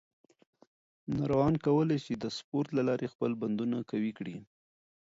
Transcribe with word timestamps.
ناروغان 1.17 1.55
کولی 1.65 1.97
شي 2.05 2.13
د 2.17 2.25
سپورت 2.37 2.69
له 2.77 2.83
لارې 2.89 3.11
خپل 3.13 3.31
بندونه 3.41 3.77
قوي 3.89 4.11
کړي. 4.17 4.35